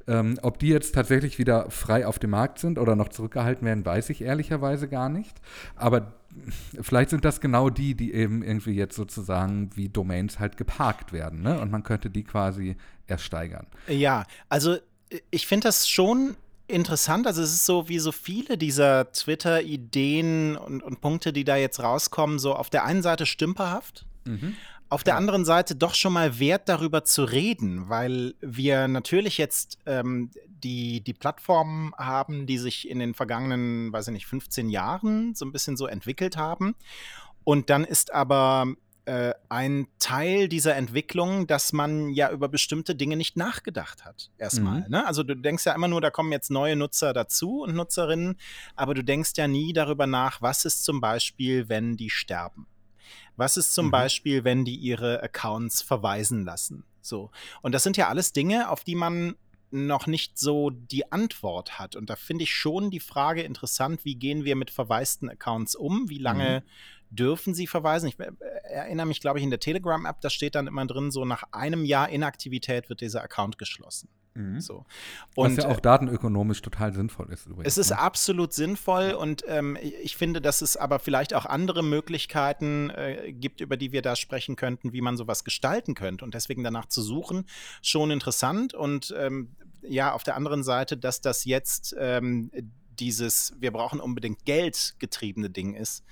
Ähm, 0.07 0.39
ob 0.43 0.59
die 0.59 0.69
jetzt 0.69 0.95
tatsächlich 0.95 1.39
wieder 1.39 1.71
frei 1.71 2.07
auf 2.07 2.19
dem 2.19 2.31
Markt 2.31 2.59
sind 2.59 2.79
oder 2.79 2.97
noch 2.97 3.09
zurückgehalten 3.09 3.67
werden, 3.67 3.85
weiß 3.85 4.11
ich 4.11 4.23
ehrlicherweise 4.23 4.89
gar 4.89 5.09
nicht. 5.09 5.41
Aber 5.77 6.15
vielleicht 6.81 7.11
sind 7.11 7.25
das 7.25 7.41
genau 7.41 7.71
die, 7.71 7.95
die 7.95 8.13
eben 8.13 8.43
irgendwie 8.43 8.75
jetzt 8.75 8.97
sozusagen 8.97 9.71
wie 9.75 9.89
Domains 9.89 10.39
halt 10.39 10.57
geparkt 10.57 11.13
werden. 11.13 11.43
Ne? 11.43 11.61
Und 11.61 11.71
man 11.71 11.83
könnte 11.83 12.11
die 12.11 12.25
quasi 12.25 12.77
ersteigern. 13.07 13.67
Ja, 13.89 14.25
also 14.49 14.77
ich 15.31 15.47
finde 15.47 15.69
das 15.69 15.89
schon 15.89 16.37
interessant. 16.67 17.27
Also 17.27 17.43
es 17.43 17.53
ist 17.53 17.67
so 17.67 17.89
wie 17.89 17.99
so 17.99 18.13
viele 18.13 18.57
dieser 18.57 19.11
Twitter-Ideen 19.13 20.57
und, 20.57 20.83
und 20.83 21.01
Punkte, 21.01 21.33
die 21.33 21.45
da 21.45 21.57
jetzt 21.57 21.81
rauskommen, 21.81 22.39
so 22.39 22.55
auf 22.55 22.71
der 22.71 22.85
einen 22.85 23.03
Seite 23.03 23.27
stümperhaft. 23.27 24.07
Mhm 24.25 24.55
auf 24.91 25.05
der 25.05 25.17
anderen 25.17 25.45
Seite 25.45 25.77
doch 25.77 25.95
schon 25.95 26.13
mal 26.13 26.39
wert, 26.39 26.69
darüber 26.69 27.05
zu 27.05 27.25
reden, 27.25 27.89
weil 27.89 28.35
wir 28.41 28.89
natürlich 28.89 29.39
jetzt 29.39 29.79
ähm, 29.87 30.31
die, 30.49 31.01
die 31.01 31.15
Plattformen 31.15 31.95
haben, 31.97 32.47
die 32.47 32.59
sich 32.59 32.89
in 32.89 32.99
den 32.99 33.15
vergangenen, 33.15 33.93
weiß 33.93 34.09
ich 34.09 34.13
nicht, 34.13 34.27
15 34.27 34.69
Jahren 34.69 35.35
so 35.35 35.45
ein 35.45 35.53
bisschen 35.53 35.77
so 35.77 35.87
entwickelt 35.87 36.37
haben. 36.37 36.75
Und 37.45 37.71
dann 37.71 37.85
ist 37.85 38.13
aber 38.13 38.75
äh, 39.05 39.33
ein 39.49 39.87
Teil 39.99 40.49
dieser 40.49 40.77
Entwicklung, 40.77 41.47
dass 41.47 41.73
man 41.73 42.11
ja 42.11 42.31
über 42.31 42.49
bestimmte 42.49 42.95
Dinge 42.95 43.17
nicht 43.17 43.37
nachgedacht 43.37 44.05
hat. 44.05 44.31
Erstmal. 44.39 44.83
Mhm. 44.83 44.91
Ne? 44.91 45.07
Also 45.07 45.23
du 45.23 45.35
denkst 45.35 45.67
ja 45.67 45.75
immer 45.75 45.89
nur, 45.89 46.01
da 46.01 46.11
kommen 46.11 46.33
jetzt 46.33 46.51
neue 46.51 46.77
Nutzer 46.77 47.13
dazu 47.13 47.63
und 47.63 47.75
Nutzerinnen, 47.75 48.37
aber 48.77 48.95
du 48.95 49.03
denkst 49.03 49.33
ja 49.37 49.49
nie 49.49 49.73
darüber 49.73 50.07
nach, 50.07 50.43
was 50.43 50.65
ist 50.65 50.85
zum 50.85 51.01
Beispiel, 51.01 51.69
wenn 51.69 51.97
die 51.97 52.11
sterben. 52.11 52.67
Was 53.41 53.57
ist 53.57 53.73
zum 53.73 53.87
mhm. 53.87 53.93
Beispiel, 53.93 54.45
wenn 54.45 54.67
die 54.67 54.77
ihre 54.77 55.23
Accounts 55.23 55.81
verweisen 55.81 56.45
lassen? 56.45 56.85
So. 57.01 57.31
Und 57.63 57.73
das 57.73 57.83
sind 57.83 57.97
ja 57.97 58.09
alles 58.09 58.35
Dinge, 58.35 58.69
auf 58.69 58.85
die 58.85 58.95
man 58.95 59.35
noch 59.71 60.07
nicht 60.07 60.39
so 60.39 60.69
die 60.69 61.11
Antwort 61.11 61.79
hat. 61.79 61.97
Und 61.97 62.11
da 62.11 62.17
finde 62.17 62.45
ich 62.45 62.55
schon 62.55 62.91
die 62.91 63.01
Frage 63.01 63.41
interessant, 63.41 64.05
wie 64.05 64.17
gehen 64.17 64.45
wir 64.45 64.57
mit 64.57 64.71
verwaisten 64.71 65.31
Accounts 65.31 65.75
um? 65.75 66.11
Wie 66.11 66.19
lange 66.19 66.61
mhm. 66.61 67.17
dürfen 67.17 67.55
sie 67.55 67.67
verweisen? 67.67 68.09
Ich 68.09 68.21
äh, 68.21 68.31
erinnere 68.65 69.07
mich, 69.07 69.23
glaube 69.23 69.39
ich, 69.39 69.43
in 69.43 69.51
der 69.51 69.59
Telegram-App, 69.59 70.21
da 70.21 70.29
steht 70.29 70.55
dann 70.55 70.67
immer 70.67 70.85
drin, 70.85 71.11
so 71.11 71.25
nach 71.25 71.45
einem 71.51 71.87
Jahr 71.87 72.11
Inaktivität 72.11 72.91
wird 72.91 73.01
dieser 73.01 73.23
Account 73.23 73.57
geschlossen. 73.57 74.11
Mhm. 74.35 74.61
So. 74.61 74.85
Und, 75.35 75.57
Was 75.57 75.65
ja 75.65 75.71
auch 75.71 75.79
äh, 75.79 75.83
datenökonomisch 75.83 76.63
total 76.63 76.93
sinnvoll 76.93 77.33
ist. 77.33 77.47
Übrigens, 77.47 77.67
es 77.67 77.79
ist 77.79 77.91
ne? 77.91 77.99
absolut 77.99 78.53
sinnvoll 78.53 79.13
und 79.13 79.45
ähm, 79.49 79.77
ich 79.81 80.17
finde, 80.17 80.41
dass 80.41 80.63
es 80.63 80.77
aber 80.77 80.99
vielleicht 80.99 81.35
auch 81.35 81.47
andere 81.47 81.83
Möglichkeiten 81.83 82.91
äh, 82.91 83.33
gibt, 83.33 83.61
über 83.61 83.77
die 83.77 83.93
wir 83.93 84.03
da 84.03 84.17
sprechen 84.17 84.57
könnten, 84.57 84.93
wie 84.93 85.01
man 85.01 85.17
sowas 85.17 85.45
gestalten 85.45 85.95
könnte. 85.95 86.25
Und 86.25 86.35
deswegen 86.35 86.63
danach 86.63 86.87
zu 86.87 87.03
suchen, 87.03 87.47
schon 87.83 88.11
interessant. 88.11 88.75
Und 88.75 89.15
ähm, 89.19 89.57
ja, 89.83 90.13
auf 90.13 90.23
der 90.23 90.37
anderen 90.37 90.63
Seite, 90.63 90.97
dass 90.97 91.21
das 91.21 91.45
jetzt 91.45 91.95
ähm, 91.99 92.51
dieses, 92.99 93.55
wir 93.59 93.73
brauchen 93.73 94.01
unbedingt 94.01 94.45
Geld 94.45 94.95
getriebene 94.99 95.51
Ding 95.51 95.75
ist 95.75 96.05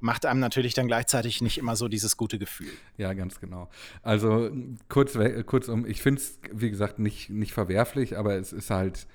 macht 0.00 0.26
einem 0.26 0.40
natürlich 0.40 0.74
dann 0.74 0.86
gleichzeitig 0.86 1.42
nicht 1.42 1.58
immer 1.58 1.76
so 1.76 1.88
dieses 1.88 2.16
gute 2.16 2.38
Gefühl. 2.38 2.70
Ja, 2.96 3.12
ganz 3.14 3.40
genau. 3.40 3.68
Also 4.02 4.50
kurz, 4.88 5.18
kurzum, 5.46 5.86
ich 5.86 6.02
finde 6.02 6.20
es, 6.20 6.38
wie 6.52 6.70
gesagt, 6.70 6.98
nicht, 6.98 7.30
nicht 7.30 7.52
verwerflich, 7.52 8.16
aber 8.16 8.36
es 8.36 8.52
ist 8.52 8.70
halt 8.70 9.06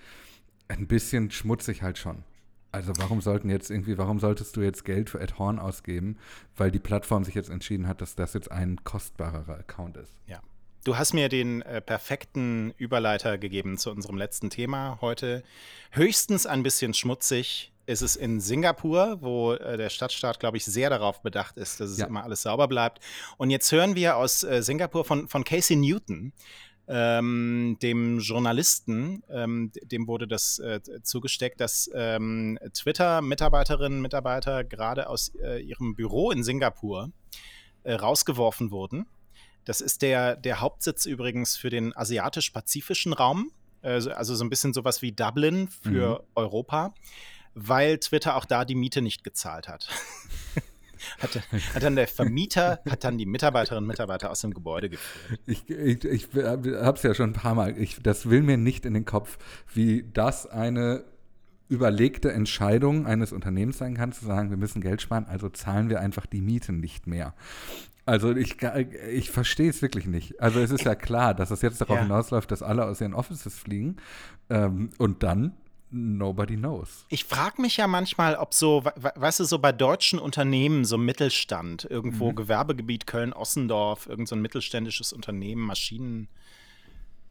ein 0.68 0.88
bisschen 0.88 1.32
schmutzig 1.32 1.82
halt 1.82 1.98
schon. 1.98 2.24
Also 2.72 2.92
warum 2.98 3.22
sollten 3.22 3.50
jetzt 3.50 3.70
irgendwie, 3.70 3.98
warum 4.00 4.20
solltest 4.20 4.56
du 4.56 4.62
jetzt 4.62 4.84
Geld 4.84 5.10
für 5.10 5.20
Ed 5.20 5.38
Horn 5.38 5.60
ausgeben, 5.60 6.18
weil 6.58 6.72
die 6.72 6.80
Plattform 6.80 7.24
sich 7.24 7.36
jetzt 7.36 7.52
entschieden 7.52 7.88
hat, 7.88 8.02
dass 8.02 8.16
das 8.16 8.34
jetzt 8.34 8.52
ein 8.52 8.84
kostbarerer 8.84 9.60
Account 9.60 9.98
ist? 9.98 10.18
Ja. 10.26 10.42
Du 10.84 10.98
hast 10.98 11.14
mir 11.14 11.30
den 11.30 11.62
äh, 11.62 11.82
perfekten 11.82 12.74
Überleiter 12.78 13.38
gegeben 13.38 13.78
zu 13.78 13.90
unserem 13.90 14.18
letzten 14.18 14.50
Thema 14.50 14.98
heute. 15.00 15.44
Höchstens 15.92 16.46
ein 16.46 16.62
bisschen 16.62 16.94
schmutzig, 16.94 17.73
ist 17.86 18.02
es 18.02 18.16
in 18.16 18.40
Singapur, 18.40 19.18
wo 19.22 19.54
äh, 19.54 19.78
der 19.78 19.90
Stadtstaat, 19.90 20.40
glaube 20.40 20.58
ich, 20.58 20.66
sehr 20.66 20.90
darauf 20.90 21.22
bedacht 21.22 21.58
ist, 21.58 21.80
dass 21.80 21.90
es 21.90 21.98
ja. 21.98 22.08
immer 22.08 22.24
alles 22.24 22.44
sauber 22.44 22.68
bleibt. 22.68 23.00
Und 23.38 23.50
jetzt 23.50 23.72
hören 23.72 23.96
wir 23.96 24.18
aus 24.18 24.44
äh, 24.44 24.62
Singapur 24.62 25.06
von, 25.06 25.28
von 25.28 25.44
Casey 25.44 25.76
Newton, 25.76 26.34
ähm, 26.88 27.78
dem 27.82 28.20
Journalisten, 28.20 29.24
ähm, 29.30 29.72
dem 29.84 30.08
wurde 30.08 30.28
das 30.28 30.60
äh, 30.60 30.82
zugesteckt, 31.02 31.62
dass 31.62 31.90
ähm, 31.94 32.60
Twitter-Mitarbeiterinnen 32.74 34.00
und 34.00 34.02
Mitarbeiter 34.02 34.64
gerade 34.64 35.08
aus 35.08 35.34
äh, 35.42 35.62
ihrem 35.62 35.96
Büro 35.96 36.32
in 36.32 36.44
Singapur 36.44 37.12
äh, 37.84 37.94
rausgeworfen 37.94 38.72
wurden. 38.72 39.06
Das 39.66 39.80
ist 39.80 40.02
der, 40.02 40.36
der 40.36 40.60
Hauptsitz 40.60 41.06
übrigens 41.06 41.56
für 41.56 41.70
den 41.70 41.96
asiatisch-pazifischen 41.96 43.14
Raum, 43.14 43.52
also, 43.82 44.12
also 44.12 44.36
so 44.36 44.44
ein 44.44 44.50
bisschen 44.50 44.74
sowas 44.74 45.02
wie 45.02 45.12
Dublin 45.12 45.68
für 45.68 46.20
mhm. 46.20 46.28
Europa, 46.36 46.94
weil 47.56 47.98
Twitter 48.00 48.36
auch 48.36 48.46
da 48.46 48.66
die 48.66 48.76
Miete 48.76 49.02
nicht 49.02 49.24
gezahlt 49.24 49.68
hat. 49.68 49.90
hat, 51.20 51.36
hat, 51.74 51.84
dann 51.84 51.96
der 51.96 52.08
Vermieter, 52.08 52.80
hat 52.90 53.04
dann 53.04 53.18
die 53.18 53.26
Mitarbeiterinnen 53.26 53.84
und 53.84 53.88
Mitarbeiter 53.88 54.32
aus 54.32 54.42
dem 54.42 54.54
Gebäude 54.54 54.90
geführt. 54.90 55.40
Ich, 55.46 55.70
ich, 55.70 56.06
ich 56.06 56.28
habe 56.34 56.98
es 56.98 57.04
ja 57.04 57.14
schon 57.14 57.32
ein 57.32 57.34
paar 57.34 57.56
Mal, 57.56 57.78
ich, 57.78 58.02
das 58.02 58.30
will 58.30 58.42
mir 58.42 58.58
nicht 58.58 58.86
in 58.86 58.94
den 58.94 59.06
Kopf, 59.06 59.38
wie 59.74 60.10
das 60.14 60.48
eine 60.48 61.04
überlegte 61.70 62.32
Entscheidung 62.32 63.08
eines 63.08 63.32
Unternehmens 63.32 63.78
sein 63.78 63.96
kann, 63.96 64.12
zu 64.12 64.26
sagen, 64.26 64.50
wir 64.50 64.58
müssen 64.58 64.82
Geld 64.82 65.02
sparen, 65.02 65.26
also 65.26 65.50
zahlen 65.50 65.90
wir 65.90 66.00
einfach 66.00 66.26
die 66.26 66.42
Mieten 66.42 66.80
nicht 66.80 67.08
mehr. 67.08 67.34
Also 68.06 68.36
ich, 68.36 68.58
ich 69.12 69.32
verstehe 69.32 69.70
es 69.70 69.82
wirklich 69.82 70.06
nicht. 70.06 70.42
Also 70.42 70.60
es 70.60 70.72
ist 70.72 70.84
ja 70.84 70.94
klar, 70.94 71.34
dass 71.34 71.52
es 71.52 71.62
jetzt 71.62 71.80
darauf 71.80 71.96
ja. 71.96 72.04
hinausläuft, 72.04 72.52
dass 72.52 72.62
alle 72.62 72.86
aus 72.86 73.00
ihren 73.00 73.14
Offices 73.14 73.58
fliegen 73.58 73.96
ähm, 74.50 74.90
und 74.98 75.24
dann 75.24 75.54
nobody 75.94 76.56
knows. 76.56 77.06
Ich 77.10 77.26
frage 77.26 77.62
mich 77.62 77.78
ja 77.78 77.88
manchmal, 77.88 78.36
ob 78.36 78.54
so, 78.54 78.84
weißt 78.84 79.40
du, 79.40 79.46
so 79.46 79.60
bei 79.60 79.72
deutschen 79.72 80.20
Unternehmen, 80.20 80.86
so 80.86 80.98
Mittelstand, 80.98 81.88
irgendwo 81.90 82.32
mhm. 82.32 82.36
Gewerbegebiet 82.36 83.08
Köln-Ossendorf, 83.08 84.08
irgend 84.08 84.28
so 84.28 84.36
ein 84.36 84.42
mittelständisches 84.42 85.14
Unternehmen, 85.14 85.62
Maschinen, 85.62 86.28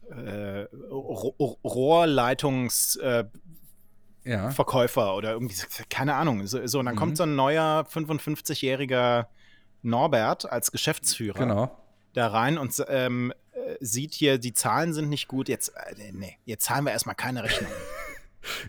äh, 0.09 0.65
Rohrleitungs- 0.91 2.99
äh, 2.99 3.25
ja. 4.25 4.53
Oder 4.55 5.33
irgendwie, 5.33 5.55
keine 5.89 6.15
Ahnung. 6.15 6.47
So, 6.47 6.65
so 6.65 6.79
und 6.79 6.85
dann 6.85 6.95
mhm. 6.95 6.99
kommt 6.99 7.17
so 7.17 7.23
ein 7.23 7.35
neuer 7.35 7.85
55-jähriger 7.91 9.25
Norbert 9.81 10.49
als 10.49 10.71
Geschäftsführer 10.71 11.39
genau. 11.39 11.77
da 12.13 12.27
rein 12.27 12.57
und 12.57 12.73
ähm, 12.87 13.33
äh, 13.51 13.75
sieht 13.81 14.13
hier, 14.13 14.37
die 14.37 14.53
Zahlen 14.53 14.93
sind 14.93 15.09
nicht 15.09 15.27
gut, 15.27 15.49
jetzt, 15.49 15.69
äh, 15.69 16.13
nee, 16.13 16.37
jetzt 16.45 16.63
zahlen 16.63 16.85
wir 16.85 16.91
erstmal 16.91 17.15
keine 17.15 17.43
Rechnung. 17.43 17.69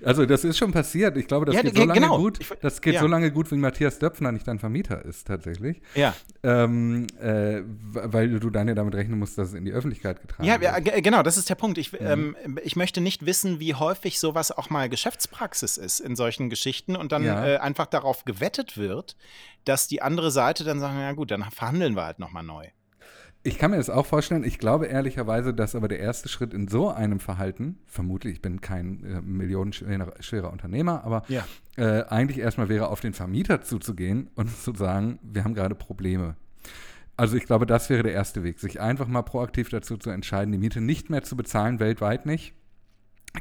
Also 0.05 0.27
das 0.27 0.45
ist 0.45 0.59
schon 0.59 0.73
passiert. 0.73 1.17
Ich 1.17 1.27
glaube, 1.27 1.47
das 1.47 1.55
ja, 1.55 1.63
geht 1.63 1.77
so 1.77 1.85
lange 1.85 2.01
genau. 2.01 2.19
gut. 2.19 2.39
Das 2.61 2.81
geht 2.81 2.95
ja. 2.95 3.01
so 3.01 3.07
lange 3.07 3.31
gut, 3.31 3.51
wie 3.51 3.57
Matthias 3.57 3.99
Döpfner 3.99 4.33
nicht 4.33 4.47
dein 4.47 4.59
Vermieter 4.59 5.05
ist 5.05 5.27
tatsächlich. 5.27 5.81
Ja. 5.95 6.15
Ähm, 6.43 7.07
äh, 7.21 7.63
weil 7.65 8.39
du 8.39 8.51
dann 8.51 8.69
ja 8.69 8.75
damit 8.75 8.95
rechnen 8.95 9.19
musst, 9.19 9.39
dass 9.39 9.49
es 9.49 9.55
in 9.55 9.65
die 9.65 9.73
Öffentlichkeit 9.73 10.21
getragen 10.21 10.45
ja, 10.45 10.61
wird. 10.61 10.87
Ja, 10.87 11.01
genau. 11.01 11.23
Das 11.23 11.37
ist 11.37 11.49
der 11.49 11.55
Punkt. 11.55 11.79
Ich, 11.79 11.93
mhm. 11.93 11.99
ähm, 12.45 12.59
ich 12.63 12.77
möchte 12.77 13.01
nicht 13.01 13.27
wissen, 13.27 13.61
wie 13.61 13.75
häufig 13.75 14.21
sowas 14.21 14.51
auch 14.53 14.71
mal 14.71 14.89
Geschäftspraxis 14.89 15.77
ist 15.77 16.01
in 16.01 16.17
solchen 16.17 16.51
Geschichten 16.51 16.97
und 16.97 17.13
dann 17.13 17.25
ja. 17.25 17.47
äh, 17.47 17.57
einfach 17.59 17.87
darauf 17.87 18.25
gewettet 18.25 18.77
wird, 18.77 19.17
dass 19.65 19.89
die 19.89 20.03
andere 20.03 20.31
Seite 20.31 20.65
dann 20.65 20.81
sagen, 20.81 21.01
ja 21.01 21.13
gut, 21.13 21.31
dann 21.31 21.45
verhandeln 21.51 21.97
wir 21.97 22.05
halt 22.05 22.19
nochmal 22.19 22.43
neu. 22.43 22.69
Ich 23.47 23.59
kann 23.59 23.73
mir 23.73 23.77
das 23.77 23.91
auch 23.91 24.07
vorstellen. 24.07 24.43
Ich 24.43 24.59
glaube 24.59 24.87
ehrlicherweise, 24.87 25.53
dass 25.53 25.75
aber 25.75 25.87
der 25.87 26.01
erste 26.01 26.31
Schritt 26.31 26.55
in 26.55 26.67
so 26.67 26.89
einem 26.89 27.21
Verhalten, 27.21 27.79
vermutlich, 27.87 28.37
ich 28.37 28.43
bin 28.43 28.63
kein 28.63 29.05
äh, 29.05 29.21
millionenschwerer 29.21 30.51
Unternehmer, 30.51 31.05
aber 31.05 31.25
ja. 31.29 31.45
äh, 31.77 32.05
eigentlich 32.05 32.39
erstmal 32.39 32.71
wäre, 32.71 32.89
auf 32.89 33.01
den 33.01 33.13
Vermieter 33.13 33.61
zuzugehen 33.61 34.31
und 34.35 34.51
zu 34.51 34.75
sagen, 34.75 35.19
wir 35.23 35.45
haben 35.45 35.53
gerade 35.53 35.75
Probleme. 35.75 36.37
Also 37.19 37.37
ich 37.37 37.45
glaube, 37.45 37.67
das 37.67 37.91
wäre 37.91 38.03
der 38.03 38.15
erste 38.15 38.43
Weg, 38.45 38.59
sich 38.59 38.81
einfach 38.81 39.09
mal 39.09 39.23
proaktiv 39.23 39.69
dazu 39.69 39.99
zu 39.99 40.09
entscheiden, 40.09 40.51
die 40.51 40.59
Miete 40.59 40.81
nicht 40.81 41.11
mehr 41.11 41.23
zu 41.23 41.37
bezahlen, 41.37 41.81
weltweit 41.81 42.25
nicht. 42.25 42.55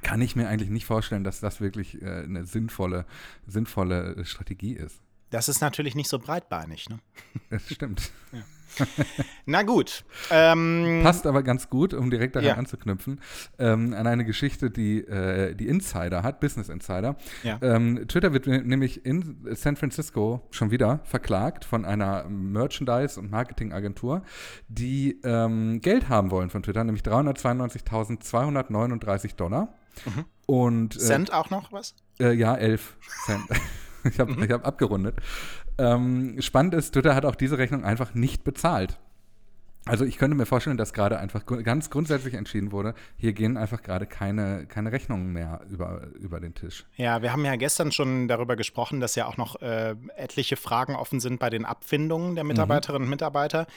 Kann 0.02 0.22
ich 0.22 0.36
mir 0.36 0.50
eigentlich 0.50 0.70
nicht 0.70 0.86
vorstellen, 0.86 1.24
dass 1.24 1.40
das 1.40 1.62
wirklich 1.62 2.02
äh, 2.02 2.24
eine 2.24 2.44
sinnvolle, 2.44 3.06
sinnvolle 3.48 4.26
Strategie 4.26 4.74
ist. 4.74 5.02
Das 5.34 5.50
ist 5.50 5.60
natürlich 5.62 5.96
nicht 5.96 6.10
so 6.10 6.20
breitbeinig, 6.20 6.90
ne? 6.90 7.00
Das 7.50 7.68
stimmt. 7.68 8.12
Ja. 8.32 8.42
Na 9.48 9.64
gut. 9.64 10.06
Ähm, 10.30 11.00
Passt 11.02 11.26
aber 11.26 11.42
ganz 11.42 11.72
gut, 11.72 11.96
um 11.96 12.12
direkt 12.12 12.36
daran 12.36 12.48
ja. 12.48 12.54
anzuknüpfen, 12.54 13.20
ähm, 13.58 13.96
an 13.96 14.06
eine 14.06 14.26
Geschichte, 14.26 14.70
die 14.70 15.00
äh, 15.00 15.56
die 15.56 15.68
Insider 15.68 16.22
hat, 16.22 16.40
Business 16.40 16.70
Insider. 16.70 17.16
Ja. 17.42 17.58
Ähm, 17.64 18.08
Twitter 18.08 18.32
wird 18.34 18.46
nämlich 18.46 19.08
in 19.08 19.44
San 19.56 19.76
Francisco 19.76 20.48
schon 20.52 20.70
wieder 20.70 21.00
verklagt 21.04 21.66
von 21.66 21.84
einer 21.84 22.30
Merchandise- 22.30 23.20
und 23.20 23.32
Marketingagentur, 23.32 24.22
die 24.68 25.20
ähm, 25.24 25.82
Geld 25.82 26.10
haben 26.10 26.30
wollen 26.30 26.52
von 26.52 26.62
Twitter, 26.62 26.84
nämlich 26.84 27.02
392.239 27.04 29.36
Dollar. 29.36 29.74
Mhm. 30.06 30.26
Und, 30.46 30.96
äh, 30.96 31.00
Cent 31.00 31.34
auch 31.34 31.50
noch 31.50 31.72
was? 31.72 31.96
Äh, 32.20 32.34
ja, 32.34 32.56
11 32.56 32.98
Cent. 33.26 33.46
ich 34.10 34.20
habe 34.20 34.34
mhm. 34.34 34.52
hab 34.52 34.66
abgerundet. 34.66 35.16
Ähm, 35.78 36.42
spannend 36.42 36.74
ist, 36.74 36.92
Twitter 36.94 37.16
hat 37.16 37.26
auch 37.26 37.36
diese 37.36 37.58
Rechnung 37.58 37.84
einfach 37.84 38.14
nicht 38.14 38.44
bezahlt. 38.44 39.00
Also 39.86 40.06
ich 40.06 40.18
könnte 40.18 40.38
mir 40.38 40.46
vorstellen, 40.46 40.78
dass 40.78 40.94
gerade 40.94 41.20
einfach 41.20 41.46
ganz 41.46 41.90
grundsätzlich 41.90 42.36
entschieden 42.36 42.72
wurde, 42.72 42.94
hier 43.18 43.34
gehen 43.34 43.58
einfach 43.58 43.82
gerade 43.82 44.06
keine, 44.06 44.66
keine 44.66 44.94
Rechnungen 44.94 45.34
mehr 45.34 45.60
über, 45.70 46.08
über 46.22 46.40
den 46.40 46.54
Tisch. 46.54 46.86
Ja, 46.96 47.22
wir 47.22 47.34
haben 47.34 47.44
ja 47.44 47.58
gestern 47.58 47.92
schon 47.92 48.30
darüber 48.30 48.56
gesprochen, 48.56 49.02
dass 49.02 49.16
ja 49.16 49.26
auch 49.26 49.36
noch 49.36 49.62
äh, 49.62 49.96
etliche 50.16 50.56
Fragen 50.56 50.96
offen 50.96 51.20
sind 51.20 51.38
bei 51.38 51.50
den 51.50 51.66
Abfindungen 51.66 52.36
der 52.36 52.46
mhm. 52.46 52.50
Mitarbeiterinnen 52.50 53.04
und 53.04 53.10
Mitarbeiter. 53.10 53.68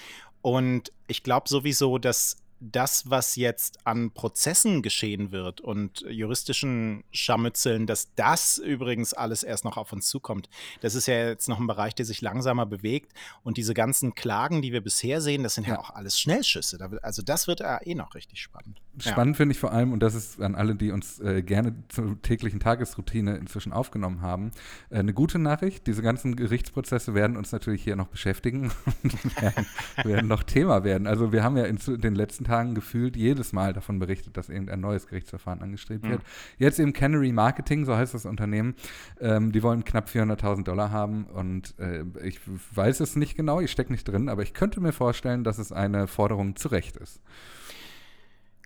Und 0.42 0.92
ich 1.08 1.24
glaube 1.24 1.48
sowieso, 1.48 1.98
dass 1.98 2.36
das, 2.60 3.10
was 3.10 3.36
jetzt 3.36 3.86
an 3.86 4.10
Prozessen 4.10 4.82
geschehen 4.82 5.30
wird 5.30 5.60
und 5.60 6.00
juristischen 6.08 7.04
Scharmützeln, 7.10 7.86
dass 7.86 8.14
das 8.14 8.58
übrigens 8.58 9.12
alles 9.12 9.42
erst 9.42 9.64
noch 9.64 9.76
auf 9.76 9.92
uns 9.92 10.08
zukommt. 10.08 10.48
Das 10.80 10.94
ist 10.94 11.06
ja 11.06 11.28
jetzt 11.28 11.48
noch 11.48 11.60
ein 11.60 11.66
Bereich, 11.66 11.94
der 11.94 12.06
sich 12.06 12.22
langsamer 12.22 12.64
bewegt. 12.64 13.12
Und 13.42 13.58
diese 13.58 13.74
ganzen 13.74 14.14
Klagen, 14.14 14.62
die 14.62 14.72
wir 14.72 14.80
bisher 14.80 15.20
sehen, 15.20 15.42
das 15.42 15.54
sind 15.54 15.66
ja, 15.66 15.74
ja 15.74 15.80
auch 15.80 15.90
alles 15.90 16.18
Schnellschüsse. 16.18 16.78
Also 17.02 17.22
das 17.22 17.46
wird 17.46 17.60
ja 17.60 17.78
eh 17.82 17.94
noch 17.94 18.14
richtig 18.14 18.40
spannend. 18.40 18.80
Spannend 18.98 19.36
ja. 19.36 19.38
finde 19.38 19.52
ich 19.52 19.58
vor 19.58 19.72
allem, 19.72 19.92
und 19.92 20.00
das 20.00 20.14
ist 20.14 20.40
an 20.40 20.54
alle, 20.54 20.74
die 20.74 20.90
uns 20.90 21.20
äh, 21.20 21.42
gerne 21.42 21.74
zur 21.88 22.20
täglichen 22.22 22.60
Tagesroutine 22.60 23.36
inzwischen 23.36 23.72
aufgenommen 23.72 24.22
haben, 24.22 24.52
äh, 24.88 24.98
eine 24.98 25.12
gute 25.12 25.38
Nachricht. 25.38 25.86
Diese 25.86 26.00
ganzen 26.00 26.36
Gerichtsprozesse 26.36 27.12
werden 27.12 27.36
uns 27.36 27.52
natürlich 27.52 27.84
hier 27.84 27.96
noch 27.96 28.08
beschäftigen 28.08 28.72
und 29.02 29.42
werden, 29.42 29.66
werden 30.02 30.28
noch 30.28 30.42
Thema 30.42 30.84
werden. 30.84 31.06
Also 31.06 31.32
wir 31.32 31.44
haben 31.44 31.58
ja 31.58 31.64
in 31.64 31.78
den 32.00 32.14
letzten 32.14 32.45
Tagen 32.46 32.74
gefühlt 32.74 33.16
jedes 33.16 33.52
Mal 33.52 33.72
davon 33.72 33.98
berichtet, 33.98 34.36
dass 34.36 34.48
irgendein 34.48 34.80
neues 34.80 35.06
Gerichtsverfahren 35.06 35.62
angestrebt 35.62 36.04
mhm. 36.04 36.10
wird. 36.10 36.22
Jetzt 36.58 36.78
eben 36.78 36.92
Canary 36.92 37.32
Marketing, 37.32 37.84
so 37.84 37.96
heißt 37.96 38.14
das 38.14 38.24
Unternehmen, 38.24 38.74
ähm, 39.20 39.52
die 39.52 39.62
wollen 39.62 39.84
knapp 39.84 40.08
400.000 40.08 40.64
Dollar 40.64 40.90
haben 40.90 41.24
und 41.24 41.74
äh, 41.78 42.04
ich 42.24 42.40
weiß 42.74 43.00
es 43.00 43.16
nicht 43.16 43.36
genau, 43.36 43.60
ich 43.60 43.70
stecke 43.70 43.92
nicht 43.92 44.06
drin, 44.06 44.28
aber 44.28 44.42
ich 44.42 44.54
könnte 44.54 44.80
mir 44.80 44.92
vorstellen, 44.92 45.44
dass 45.44 45.58
es 45.58 45.72
eine 45.72 46.06
Forderung 46.06 46.56
zu 46.56 46.68
Recht 46.68 46.96
ist. 46.96 47.20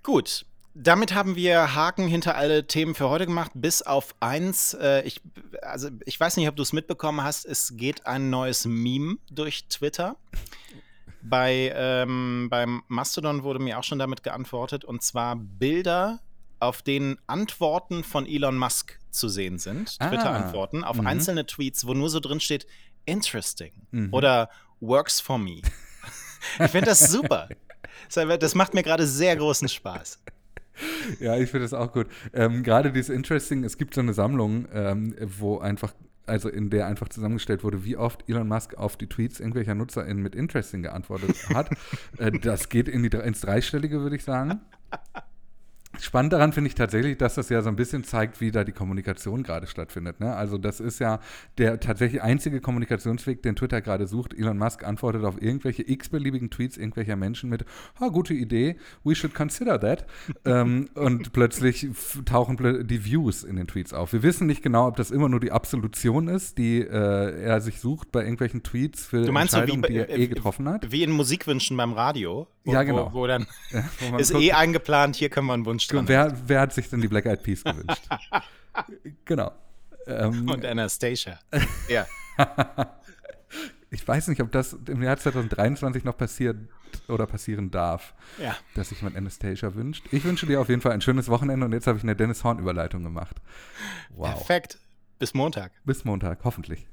Gut, 0.03 0.47
damit 0.75 1.15
haben 1.15 1.35
wir 1.37 1.75
Haken 1.75 2.07
hinter 2.07 2.37
alle 2.37 2.67
Themen 2.67 2.95
für 2.95 3.09
heute 3.09 3.27
gemacht, 3.27 3.51
bis 3.55 3.83
auf 3.83 4.15
eins. 4.21 4.75
Äh, 4.75 5.03
ich, 5.03 5.21
also 5.63 5.89
ich 6.05 6.19
weiß 6.19 6.37
nicht, 6.37 6.49
ob 6.49 6.57
du 6.57 6.63
es 6.63 6.73
mitbekommen 6.73 7.23
hast. 7.23 7.45
Es 7.45 7.77
geht 7.77 8.07
ein 8.07 8.31
neues 8.31 8.67
Meme 8.67 9.17
durch 9.31 9.67
Twitter. 9.69 10.17
Bei, 11.23 11.73
ähm, 11.75 12.49
beim 12.51 12.83
Mastodon 12.89 13.43
wurde 13.43 13.59
mir 13.59 13.79
auch 13.79 13.85
schon 13.85 13.99
damit 13.99 14.23
geantwortet, 14.23 14.85
und 14.85 15.03
zwar 15.03 15.37
Bilder, 15.37 16.21
auf 16.59 16.83
denen 16.83 17.19
Antworten 17.27 18.05
von 18.05 18.27
Elon 18.27 18.57
Musk 18.57 18.99
zu 19.11 19.29
sehen 19.29 19.59
sind, 19.59 19.97
ah, 19.99 20.09
Twitter-Antworten, 20.09 20.85
auf 20.85 20.99
mhm. 20.99 21.07
einzelne 21.07 21.47
Tweets, 21.47 21.87
wo 21.87 21.95
nur 21.95 22.11
so 22.11 22.21
drin 22.21 22.41
steht, 22.41 22.67
interesting 23.05 23.73
mhm. 23.91 24.13
oder 24.13 24.51
works 24.81 25.21
for 25.21 25.39
me. 25.39 25.63
ich 26.59 26.71
finde 26.71 26.87
das 26.87 27.11
super. 27.11 27.49
Das 28.15 28.55
macht 28.55 28.75
mir 28.75 28.83
gerade 28.83 29.07
sehr 29.07 29.37
großen 29.37 29.69
Spaß. 29.69 30.21
Ja, 31.21 31.37
ich 31.37 31.51
finde 31.51 31.65
das 31.65 31.75
auch 31.75 31.93
gut. 31.93 32.07
Ähm, 32.33 32.63
gerade 32.63 32.93
dieses 32.93 33.15
Interesting, 33.15 33.65
es 33.65 33.77
gibt 33.77 33.95
so 33.95 34.01
eine 34.01 34.15
Sammlung, 34.15 34.67
ähm, 34.73 35.15
wo 35.39 35.59
einfach 35.59 35.93
also 36.31 36.49
in 36.49 36.71
der 36.71 36.87
einfach 36.87 37.09
zusammengestellt 37.09 37.65
wurde, 37.65 37.85
wie 37.85 37.97
oft 37.97 38.29
Elon 38.29 38.49
Musk 38.49 38.75
auf 38.77 38.97
die 38.97 39.09
Tweets 39.09 39.41
irgendwelcher 39.41 39.75
NutzerInnen 39.75 40.23
mit 40.23 40.35
Interesting 40.35 40.83
geantwortet 40.83 41.37
hat. 41.53 41.71
äh, 42.19 42.31
das 42.33 42.69
geht 42.69 42.89
in 42.89 43.03
die, 43.03 43.15
ins 43.17 43.43
Dreistellige, 43.43 44.01
würde 44.01 44.17
ich 44.17 44.25
sagen. 44.25 44.61
Spannend 46.01 46.33
daran 46.33 46.53
finde 46.53 46.69
ich 46.69 46.75
tatsächlich, 46.75 47.19
dass 47.19 47.35
das 47.35 47.49
ja 47.49 47.63
so 47.63 47.69
ein 47.69 47.77
bisschen 47.77 48.05
zeigt, 48.05 48.41
wie 48.41 48.51
da 48.51 48.65
die 48.65 48.73
Kommunikation 48.73 49.43
gerade 49.43 49.67
stattfindet. 49.67 50.21
Ne? 50.21 50.35
Also 50.35 50.59
das 50.59 50.81
ist 50.81 50.99
ja 50.99 51.21
der 51.59 51.81
tatsächlich 51.81 52.23
einzige 52.23 52.61
Kommunikationsweg, 52.61 53.43
den 53.43 53.57
Twitter 53.57 53.81
gerade 53.81 54.07
sucht. 54.07 54.35
Elon 54.35 54.59
Musk 54.59 54.85
antwortet 54.85 55.25
auf 55.25 55.41
irgendwelche 55.41 55.89
x-beliebigen 55.89 56.51
Tweets 56.51 56.77
irgendwelcher 56.77 57.17
Menschen 57.17 57.51
mit, 57.51 57.65
ha, 58.01 58.09
gute 58.09 58.35
Idee, 58.35 58.77
we 59.05 59.15
should 59.15 59.35
consider 59.35 59.79
that. 59.79 60.07
ähm, 60.45 60.89
und 60.95 61.33
plötzlich 61.33 61.89
tauchen 62.25 62.87
die 62.87 63.05
Views 63.05 63.45
in 63.45 63.57
den 63.57 63.67
Tweets 63.67 63.93
auf. 63.93 64.13
Wir 64.13 64.23
wissen 64.23 64.47
nicht 64.47 64.63
genau, 64.63 64.89
ob 64.89 64.97
das 64.97 65.11
immer 65.11 65.29
nur 65.29 65.41
die 65.41 65.53
Absolution 65.53 66.29
ist, 66.29 66.59
die 66.59 66.81
äh, 66.81 67.43
er 67.43 67.61
sich 67.61 67.81
sucht 67.81 68.13
bei 68.13 68.23
irgendwelchen 68.23 68.63
Tweets 68.63 69.07
für 69.07 69.25
du 69.25 69.33
meinst 69.33 69.55
Entscheidungen, 69.55 69.83
so 69.83 69.89
wie, 69.89 69.93
die 69.93 69.99
er 69.99 70.09
äh, 70.09 70.23
eh 70.23 70.27
getroffen 70.29 70.69
hat. 70.69 70.91
Wie 70.91 71.03
in 71.03 71.11
Musikwünschen 71.11 71.77
beim 71.77 71.93
Radio? 71.93 72.47
Wo, 72.65 72.73
Ja, 72.73 72.83
genau. 72.83 73.13
Wo, 73.13 73.21
wo 73.21 73.27
dann 73.27 73.47
wo 74.11 74.17
ist 74.19 74.33
guckt, 74.33 74.45
eh 74.45 74.53
eingeplant, 74.53 75.17
hier 75.17 75.31
können 75.31 75.47
wir 75.47 75.55
einen 75.55 75.65
Wunsch 75.67 75.87
dran. 75.87 76.07
wer, 76.09 76.37
wer 76.47 76.61
hat 76.61 76.73
sich 76.73 76.89
denn 76.91 77.01
die 77.01 77.09
Black 77.09 77.27
Eyed 77.27 77.43
Peas 77.43 77.65
gewünscht? 77.65 78.03
genau. 79.25 79.53
Ähm, 80.07 80.49
Und 80.49 80.65
Anastasia. 80.65 81.39
ja. 81.89 82.07
ich 83.91 84.07
weiß 84.07 84.29
nicht, 84.29 84.41
ob 84.41 84.53
das 84.53 84.73
im 84.87 85.03
Jahr 85.03 85.17
2023 85.17 86.05
noch 86.05 86.17
passiert 86.17 86.57
oder 87.09 87.27
passieren 87.27 87.71
darf, 87.71 88.15
Ja. 88.39 88.57
dass 88.75 88.89
sich 88.89 88.99
jemand 89.01 89.17
Anastasia 89.17 89.75
wünscht. 89.75 90.05
Ich 90.11 90.25
wünsche 90.25 90.47
dir 90.47 90.61
auf 90.61 90.69
jeden 90.69 90.81
Fall 90.81 90.93
ein 90.93 91.01
schönes 91.01 91.29
Wochenende 91.29 91.67
und 91.67 91.73
jetzt 91.73 91.87
habe 91.87 91.99
ich 91.99 92.05
eine 92.05 92.17
Dennis 92.17 92.43
Horn-Überleitung 92.45 93.03
gemacht. 93.03 93.37
Wow. 94.11 94.35
Perfekt. 94.35 94.79
Bis 95.19 95.35
Montag. 95.35 95.73
Bis 95.85 96.05
Montag, 96.05 96.41
hoffentlich. 96.45 96.87